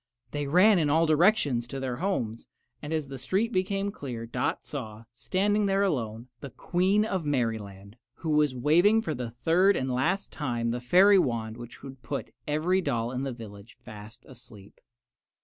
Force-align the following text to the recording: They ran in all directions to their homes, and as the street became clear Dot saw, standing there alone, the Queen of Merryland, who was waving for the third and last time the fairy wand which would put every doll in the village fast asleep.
They 0.31 0.47
ran 0.47 0.79
in 0.79 0.89
all 0.89 1.05
directions 1.05 1.67
to 1.67 1.79
their 1.79 1.97
homes, 1.97 2.47
and 2.81 2.91
as 2.91 3.07
the 3.09 3.19
street 3.19 3.51
became 3.53 3.91
clear 3.91 4.25
Dot 4.25 4.63
saw, 4.63 5.03
standing 5.13 5.67
there 5.67 5.83
alone, 5.83 6.27
the 6.39 6.49
Queen 6.49 7.05
of 7.05 7.23
Merryland, 7.23 7.97
who 8.15 8.31
was 8.31 8.55
waving 8.55 9.03
for 9.03 9.13
the 9.13 9.29
third 9.29 9.75
and 9.75 9.93
last 9.93 10.31
time 10.31 10.71
the 10.71 10.81
fairy 10.81 11.19
wand 11.19 11.55
which 11.55 11.83
would 11.83 12.01
put 12.01 12.33
every 12.47 12.81
doll 12.81 13.11
in 13.11 13.21
the 13.21 13.31
village 13.31 13.77
fast 13.85 14.25
asleep. 14.25 14.81